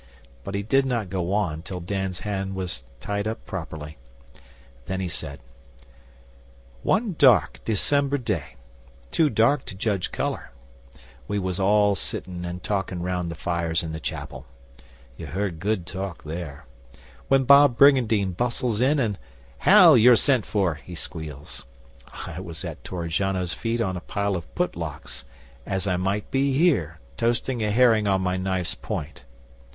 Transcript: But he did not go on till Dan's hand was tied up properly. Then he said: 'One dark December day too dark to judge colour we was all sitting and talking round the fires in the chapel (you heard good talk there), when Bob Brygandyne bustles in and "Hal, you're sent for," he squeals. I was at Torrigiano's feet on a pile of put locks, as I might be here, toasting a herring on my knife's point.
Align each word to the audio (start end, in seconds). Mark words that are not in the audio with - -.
But 0.43 0.55
he 0.55 0.63
did 0.63 0.83
not 0.87 1.11
go 1.11 1.31
on 1.31 1.61
till 1.61 1.79
Dan's 1.79 2.21
hand 2.21 2.55
was 2.55 2.85
tied 2.99 3.27
up 3.27 3.45
properly. 3.45 3.99
Then 4.87 4.99
he 4.99 5.07
said: 5.07 5.39
'One 6.81 7.13
dark 7.19 7.59
December 7.65 8.17
day 8.17 8.55
too 9.11 9.29
dark 9.29 9.63
to 9.65 9.75
judge 9.75 10.11
colour 10.11 10.53
we 11.27 11.37
was 11.37 11.59
all 11.59 11.93
sitting 11.93 12.43
and 12.45 12.63
talking 12.63 13.03
round 13.03 13.29
the 13.29 13.35
fires 13.35 13.83
in 13.83 13.91
the 13.91 13.99
chapel 13.99 14.47
(you 15.17 15.27
heard 15.27 15.59
good 15.59 15.85
talk 15.85 16.23
there), 16.23 16.65
when 17.27 17.43
Bob 17.43 17.77
Brygandyne 17.77 18.31
bustles 18.31 18.81
in 18.81 18.97
and 18.97 19.19
"Hal, 19.59 19.95
you're 19.95 20.15
sent 20.15 20.47
for," 20.47 20.73
he 20.73 20.95
squeals. 20.95 21.63
I 22.11 22.39
was 22.39 22.65
at 22.65 22.83
Torrigiano's 22.83 23.53
feet 23.53 23.81
on 23.81 23.95
a 23.95 24.01
pile 24.01 24.35
of 24.35 24.55
put 24.55 24.75
locks, 24.75 25.25
as 25.63 25.85
I 25.85 25.95
might 25.97 26.31
be 26.31 26.53
here, 26.57 26.97
toasting 27.17 27.61
a 27.61 27.69
herring 27.69 28.07
on 28.07 28.21
my 28.21 28.35
knife's 28.35 28.73
point. 28.73 29.25